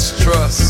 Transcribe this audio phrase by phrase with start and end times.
[0.00, 0.69] just trust.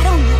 [0.00, 0.39] I don't know.